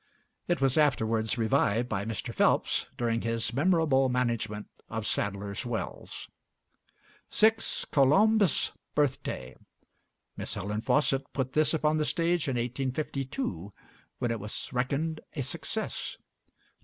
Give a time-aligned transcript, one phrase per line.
[0.47, 2.33] It was afterwards revived by Mr.
[2.33, 6.27] Phelps, during his "memorable management" of Sadlers' Wells.
[7.29, 7.85] 6.
[7.91, 9.55] 'Colombe's Birthday.'
[10.35, 13.71] Miss Helen Faucit put this upon the stage in 1852,
[14.17, 16.17] when it was reckoned a success.